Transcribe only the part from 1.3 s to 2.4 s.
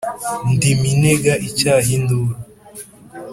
icyaha induru